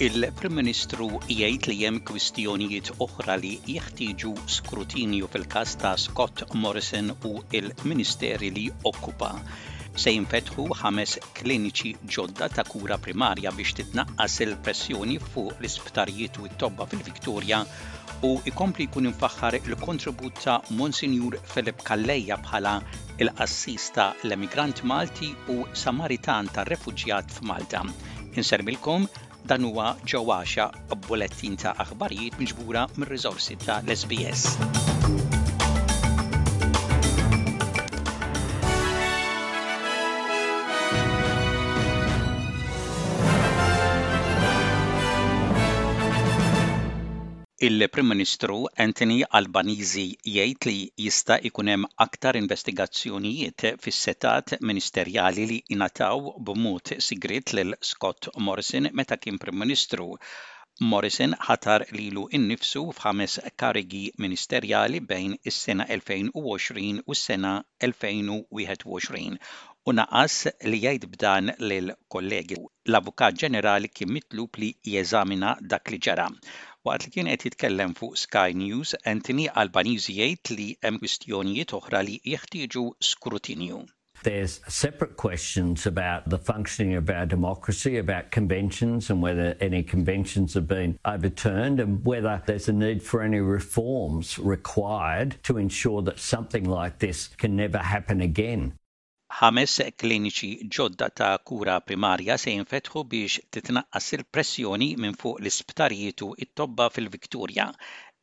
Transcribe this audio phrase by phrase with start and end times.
[0.00, 7.34] Il-Prim Ministru jgħid li hemm kwistjonijiet oħra li jeħtieġu skrutinju fil-każ ta' Scott Morrison u
[7.58, 8.62] il-Ministeri li
[8.92, 9.28] okkupa.
[9.92, 16.88] Se jinfetħu ħames kliniċi ġodda ta' kura primarja biex titnaqqas il-pressjoni fuq l-isptarijiet u t-tobba
[16.94, 17.60] fil-Viktorja
[18.24, 22.78] u ikompli jkun infaħħar il-kontribut ta' Monsinjur Filip Kalleja bħala
[23.20, 27.84] il assista l-emigrant Malti u Samaritan ta' refuġjat f'Malta.
[28.40, 29.04] Insermilkom
[29.48, 30.66] dan huwa ġewwaxa
[31.08, 34.89] bulettin ta' aħbarijiet miġbura mir-riżorsi ta' l-SBS.
[47.66, 56.32] Il-Prim Ministru Anthony Albanizi jgħid li jista' jkun hemm aktar investigazzjonijiet fis-setat ministerjali li ingħataw
[56.48, 60.06] b'mod sigrit lil Scott Morrison meta kien Prim Ministru.
[60.94, 67.50] Morrison ħatar lilu innifsu f'ħames karigi ministerjali bejn is-sena 2020 u s-sena
[67.88, 69.36] 2021
[69.88, 72.56] u naqas li jgħid b'dan lil kollegi.
[72.88, 76.28] L-Avukat Ġenerali kien mitlub li jeżamina dak li ġara.
[76.88, 82.00] Waqt li kien qed jitkellem fuq Sky News, Anthony Albanese jgħid li hemm kwistjonijiet oħra
[82.06, 83.80] li jeħtieġu skrutinju.
[84.24, 90.54] There's separate questions about the functioning of our democracy, about conventions and whether any conventions
[90.54, 96.18] have been overturned, and whether there's a need for any reforms required to ensure that
[96.18, 98.72] something like this can never happen again.
[99.38, 106.30] Ħames kliniċi ġodda ta' kura primarja se jinfetħu biex titnaqqas il-pressjoni minn fuq l-isptarijiet u
[106.46, 107.66] it-tobba fil viktoria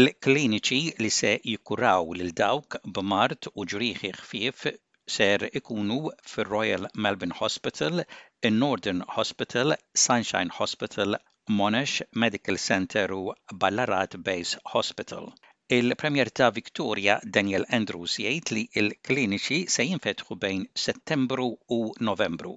[0.00, 4.68] Il-kliniċi li se jikkuraw lil dawk b'mart u ġriħi ħfief
[5.16, 5.96] ser ikunu
[6.34, 8.04] fil royal Melbourne Hospital,
[8.50, 9.74] in-Northern Hospital,
[10.06, 11.16] Sunshine Hospital,
[11.62, 13.26] Monash Medical Center u
[13.64, 15.32] Ballarat Base Hospital.
[15.72, 22.56] Il-Premier ta' Victoria Daniel Andrews jgħid li il-kliniċi se jinfetħu bejn Settembru u Novembru.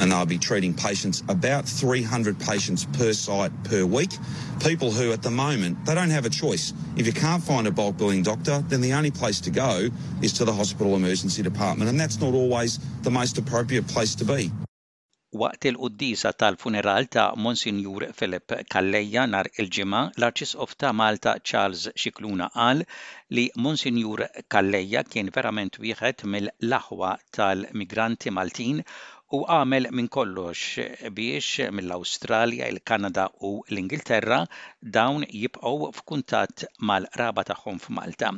[0.00, 4.10] and they'll be treating patients about 300 patients per site per week.
[4.58, 6.72] People who at the moment they don't have a choice.
[6.96, 9.90] If you can't find a bulk billing doctor, then the only place to go
[10.22, 14.24] is to the hospital emergency department and that's not always the most appropriate place to
[14.24, 14.50] be.
[15.38, 22.82] Waqt il-quddisa tal-funeral ta' Monsignor Filip Kalleja nar il-ġimgħa, l-Arċisqof ta' Malta Charles Xikluna qal
[23.38, 24.24] li Monsignor
[24.56, 28.80] Kalleja kien verament wieħed mill-laħwa tal-migranti Maltin
[29.36, 34.40] u għamel minn kollox biex mill-Awstralja, il-Kanada u l-Ingilterra
[34.82, 38.32] dawn jibqgħu f'kuntatt mal-raba tagħhom f'Malta.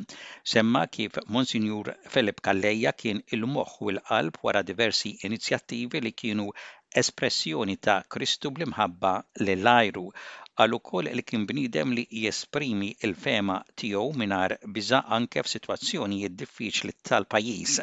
[0.45, 6.51] Semma kif Monsignor Filip Kalleja kien il-moħħ u l-qalb wara diversi inizjattivi li kienu
[7.01, 9.11] espressjoni ta' Kristu blimħabba
[9.45, 10.03] li lajru
[10.65, 17.81] għal ukoll li kien bniedem li jesprimi il-fema tiegħu mingħajr biża' anke f'sitwazzjonijiet diffiċli tal-pajjiż.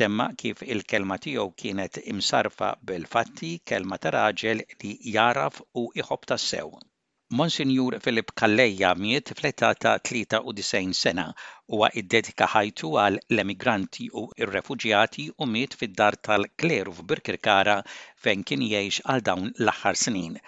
[0.00, 6.74] Semma kif il-kelma tiegħu kienet imsarfa bil-fatti kelma ta' raġel li jaraf u iħobta sew
[7.38, 11.24] Monsignor Filip Kalleja miet fl-età ta' 93 sena
[11.70, 17.78] huwa dedika ħajtu għal l-emigranti u r-refuġjati u miet fid-dar tal-Kleru f'Birkirkara
[18.26, 20.38] fejn kien jgħix għal dawn l-aħħar snin.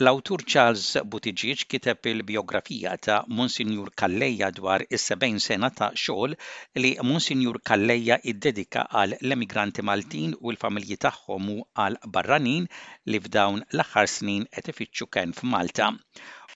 [0.00, 0.82] L-awtur Charles
[1.12, 6.36] Buttigieg kiteb il-biografija ta' Monsignor Kalleja dwar is-70 sena ta' xogħol
[6.84, 12.68] li Monsignor Kalleja iddedika għal l-emigranti Maltin u l-familji tagħhom u għal barranin
[13.10, 15.88] li f'dawn l-aħħar snin qed ifittxu kemm f'Malta.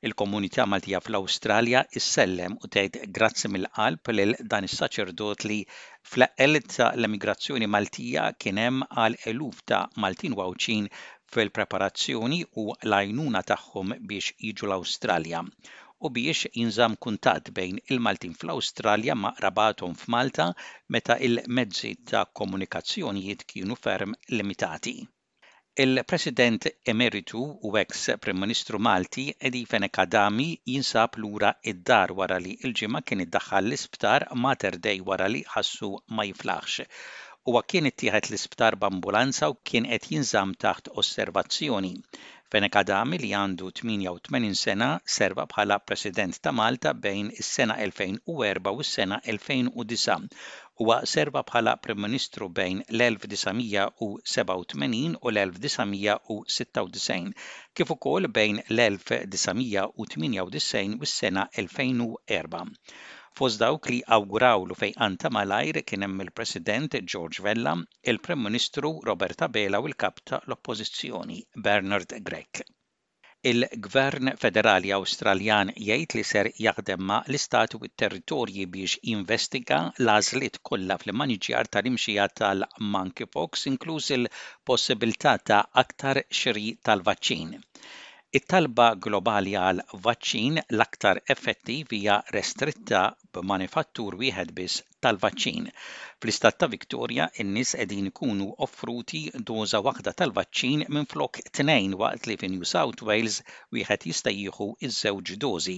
[0.07, 5.59] Il-komunità Maltija fl-Awstralja issellem u tgħid grazzi mill-qalb lil dan is-saċerdot li
[6.13, 10.89] fl-eqel ta' l-emigrazzjoni Maltija kien hemm għal eluf ta' Maltin wawċin
[11.35, 15.41] fil-preparazzjoni u l-għajnuna tagħhom biex jiġu l-Awstralja
[16.03, 20.47] u biex inżam kuntat bejn il-Maltin fl-Awstralja ma' rabatom f'Malta
[20.97, 24.95] meta il-mezzi ta' komunikazzjonijiet kienu ferm limitati.
[25.83, 33.01] Il-President Emeritu u ex Prim Ministru Malti Edifene Kadami jinsab lura id-dar wara li il-ġimma
[33.09, 36.81] kien iddaħħal l-isptar Mater Dei wara li ħassu ma jiflaħx
[37.49, 41.89] Huwa kien ittieħed l-isptar b'ambulanza u kien qed jinżamm taħt osservazzjoni.
[42.55, 49.19] Fenekadami li għandu 88 sena serva bħala President ta' Malta bejn is-sena 2004 u s-sena
[49.25, 50.39] 2009
[50.85, 54.07] huwa serva bħala Prim Ministru bejn l-1987 u
[55.35, 57.33] l-1996,
[57.75, 62.69] kif ukoll bejn l-1998 u s-sena 2004.
[63.39, 67.73] Fost dawk li awgurawlu fejqanta malajr kien hemm il-President George Vella,
[68.13, 71.39] il-Prim Ministru Roberta Bela u l-kap l-Oppożizzjoni
[71.69, 72.61] Bernard Gregg.
[73.53, 81.01] Il-Gvern Federali Awstraljan jgħid li ser jaħdem ma' l-istati u t-territorji biex investiga l-għażliet kollha
[81.05, 87.59] fl-maniġjar tal-imxija tal-monkeypox, inkluż il-possibilità ta' aktar xiri tal-vaċċin.
[88.39, 93.01] It-talba globali għal vaċċin l-aktar effettiv hija restritta
[93.39, 95.67] b'manifattur wieħed biss tal-vaċċin.
[96.23, 99.21] Fl-istat ta' Victoria, in-nies qegħdin ikunu offruti
[99.51, 103.37] doża waħda tal-vaċċin minn flok tnejn waqt li f'New New South Wales
[103.79, 105.77] wieħed jista' jieħu iż-żewġ dożi.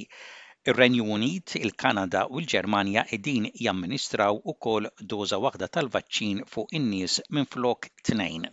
[0.71, 7.91] Ir-Renju Unit, il-Kanada u l-Ġermanja qegħdin jamministraw ukoll doża waħda tal-vaċċin fuq in-nies minn flok
[8.13, 8.53] tnejn.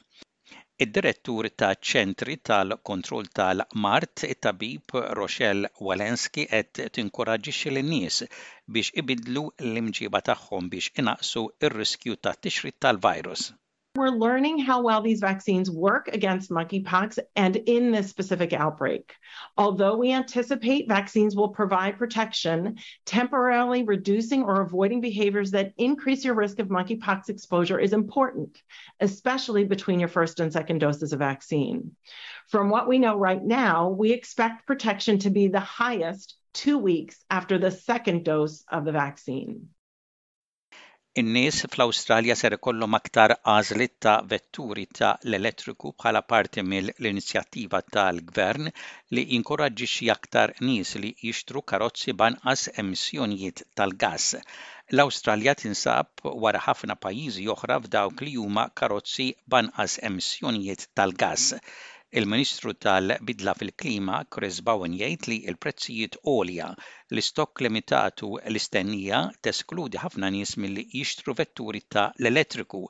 [0.83, 8.17] Id-direttur taċ ċentri tal-kontroll tal-Mart, tabib Rochelle Walenski qed tinkoraġġixxi lin-nies
[8.77, 9.43] biex ibidlu
[9.73, 13.45] l-imġiba tagħhom biex inaqsu r-riskju ta' tixrid tal-virus.
[13.93, 19.13] We're learning how well these vaccines work against monkeypox and in this specific outbreak.
[19.57, 26.35] Although we anticipate vaccines will provide protection, temporarily reducing or avoiding behaviors that increase your
[26.35, 28.57] risk of monkeypox exposure is important,
[29.01, 31.93] especially between your first and second doses of vaccine.
[32.47, 37.25] From what we know right now, we expect protection to be the highest two weeks
[37.29, 39.67] after the second dose of the vaccine.
[41.19, 48.69] in-nies fl-Awstralja ser ikollhom aktar għażliet ta' vetturi ta' l-elettriku bħala parti mill-inizjattiva tal-Gvern
[49.17, 54.37] li jinkoraġġixxi aktar nies li jixtru karozzi banqas emissjonijiet tal-gass
[54.95, 61.55] l-Awstralja tinsab wara ħafna pajjiżi oħra f'dawk li huma karozzi banqas emissjonijiet tal-gass.
[62.13, 66.65] Il-Ministru tal-Bidla fil-Klima Chris Bowen jgħid li l-prezzijiet għolja
[67.15, 72.81] l-istokk limitatu l-istennija teskludi ħafna nies milli jixtru vetturi ta' l-elettriku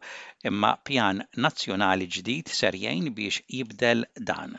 [0.50, 4.56] imma pjan nazzjonali ġdid serjejn biex jibdel dan.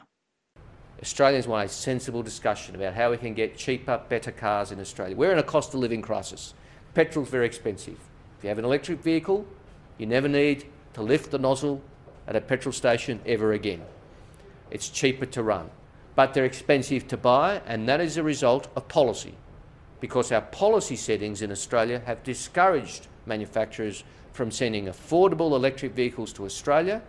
[1.03, 5.17] Australians want a sensible discussion about how we can get cheaper, better cars in Australia.
[5.17, 6.55] We're in a cost of living crisis.
[6.95, 7.99] Petrol's very expensive.
[8.39, 9.45] If you have an electric vehicle,
[9.99, 11.81] you never need to lift the nozzle
[12.29, 13.83] at a petrol station ever again.
[14.73, 15.69] It's cheaper to run,
[16.15, 19.35] but they're expensive to buy, and that is a result of policy
[20.01, 24.03] because our policy settings in Australia have discouraged manufacturers
[24.33, 27.03] from sending affordable electric vehicles to Australia.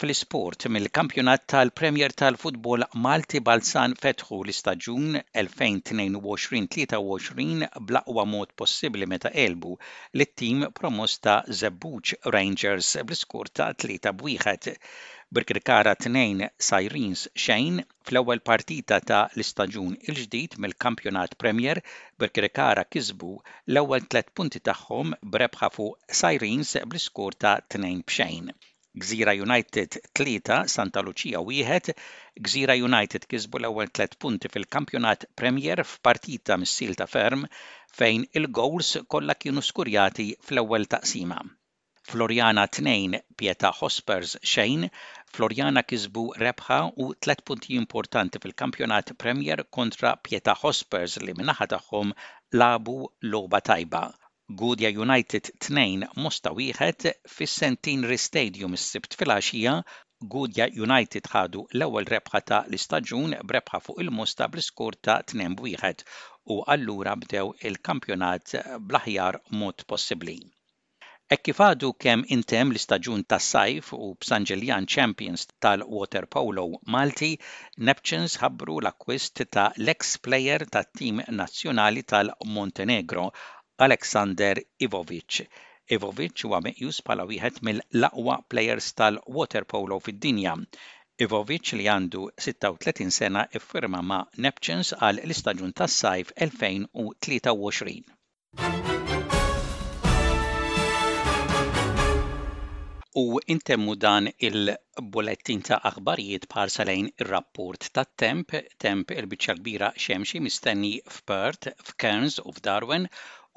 [0.00, 9.70] fl-isport mill-kampjonat tal-Premier tal-Futbol Malti Balzan fetħu l-istaġun 2022-23 blaqwa mod possibbli meta elbu
[10.18, 14.68] l tim promos ta' Zebbuċ Rangers bl-iskur ta' 3 bwiħet.
[15.38, 17.74] Birkirkara 2 Sirens xejn
[18.10, 21.78] fl-ewwel partita ta' l-istaġun il-ġdid mill-kampjonat Premier
[22.18, 23.32] Birkirkara kisbu
[23.72, 28.46] l-ewwel tliet punti tagħhom brebħa fuq Sirens bl-iskur ta' 2 b'xejn.
[29.02, 31.90] Gżira United 3, Santa Lucia 1,
[32.46, 37.42] Gżira United kisbu l-ewwel tliet punti fil-kampjonat Premier f'partita missil ta' ferm
[37.98, 41.38] fejn il-goals kollha kienu skurjati fl-ewwel taqsima.
[42.12, 44.88] Floriana 2, Pieta Hospers xejn,
[45.36, 52.16] Floriana kisbu rebħa u 3 punti importanti fil-kampjonat Premier kontra Pieta Hospers li minnaħa tagħhom
[52.64, 53.00] labu
[53.34, 54.06] loba tajba.
[54.54, 57.04] Gudja United 2 Mosta wieħed
[57.36, 59.72] fis-Centenary Stadium is-sibt għaxija
[60.34, 66.04] Gudja United ħadu l-ewwel rebħa ta' l-istaġun brebħa fuq il musta bl-iskur ta' 2 wieħed
[66.54, 70.36] u allura bdew il-kampjonat bl-aħjar mod possibbli.
[71.34, 77.32] Ek kif għadu kem intem l-istaġun tas sajf u b'Sanġeljan Champions tal-Water Polo Malti,
[77.90, 83.26] Neptunes ħabbru l-akwist ta' l-ex-player ta' tim nazzjonali tal-Montenegro
[83.78, 85.36] Aleksander Ivovic.
[85.94, 90.54] Ivovic huwa meqjus bħala wieħed mill-aqwa plejers tal water Polo fid-dinja.
[91.26, 98.00] Ivovic li għandu 36 sena iffirma ma' Neptunes għal l-istaġun tas-sajf 2023.
[103.16, 110.40] U intemmu dan il bulletin ta' aħbarijiet parsalejn ir-rapport ta' temp, temp il-bicċa kbira xemxi
[110.44, 113.08] mistenni f'Perth, f'Kerns u f'Darwin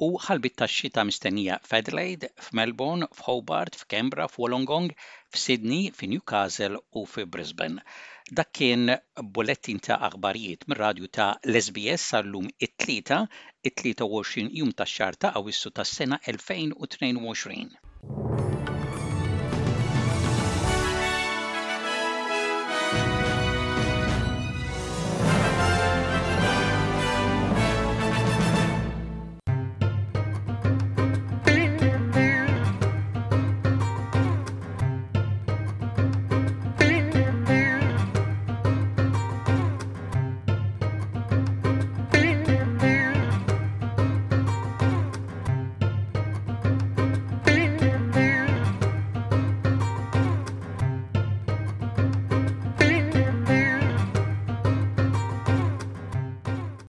[0.06, 4.88] u ħalbit tax-xita mistennija f'Adelaide, f'Melbourne, f'Hobart, f'Kembra, f'Wollongong,
[5.38, 7.84] f'Sydney, f'Newcastle u f'Brisbane.
[8.40, 8.86] Dak kien
[9.40, 13.20] bullettin ta' aħbarijiet mir radju ta' Lesbies sal-lum it-tlieta,
[13.74, 17.89] it-23 jum ta' xar ta' Awwissu ta' sena 2022.